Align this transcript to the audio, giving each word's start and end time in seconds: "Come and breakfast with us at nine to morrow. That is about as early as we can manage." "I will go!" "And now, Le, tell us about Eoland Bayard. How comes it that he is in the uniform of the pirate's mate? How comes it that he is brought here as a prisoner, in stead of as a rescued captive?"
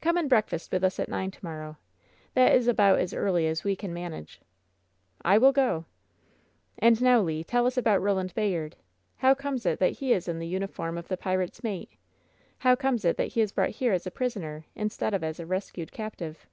"Come 0.00 0.16
and 0.16 0.28
breakfast 0.28 0.70
with 0.70 0.84
us 0.84 1.00
at 1.00 1.08
nine 1.08 1.32
to 1.32 1.44
morrow. 1.44 1.76
That 2.34 2.54
is 2.54 2.68
about 2.68 3.00
as 3.00 3.12
early 3.12 3.48
as 3.48 3.64
we 3.64 3.74
can 3.74 3.92
manage." 3.92 4.40
"I 5.24 5.38
will 5.38 5.50
go!" 5.50 5.86
"And 6.78 7.02
now, 7.02 7.18
Le, 7.18 7.42
tell 7.42 7.66
us 7.66 7.76
about 7.76 8.00
Eoland 8.00 8.32
Bayard. 8.32 8.76
How 9.16 9.34
comes 9.34 9.66
it 9.66 9.80
that 9.80 9.98
he 9.98 10.12
is 10.12 10.28
in 10.28 10.38
the 10.38 10.46
uniform 10.46 10.96
of 10.96 11.08
the 11.08 11.16
pirate's 11.16 11.64
mate? 11.64 11.90
How 12.58 12.76
comes 12.76 13.04
it 13.04 13.16
that 13.16 13.32
he 13.32 13.40
is 13.40 13.50
brought 13.50 13.70
here 13.70 13.92
as 13.92 14.06
a 14.06 14.12
prisoner, 14.12 14.64
in 14.76 14.88
stead 14.88 15.12
of 15.14 15.24
as 15.24 15.40
a 15.40 15.46
rescued 15.46 15.90
captive?" 15.90 16.46